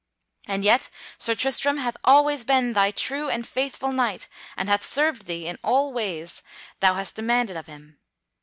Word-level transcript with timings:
And 0.47 0.63
yet 0.63 0.89
Sir 1.19 1.35
Tristram 1.35 1.77
hath 1.77 1.95
always 2.03 2.43
been 2.43 2.73
thy 2.73 2.89
true 2.89 3.29
and 3.29 3.47
faithful 3.47 3.91
knight, 3.91 4.27
and 4.57 4.67
hath 4.67 4.83
served 4.83 5.27
thee 5.27 5.45
in 5.45 5.59
all 5.63 5.93
ways 5.93 6.41
thou 6.79 6.95
hast 6.95 7.15
demanded 7.15 7.55
of 7.55 7.67
him. 7.67 7.99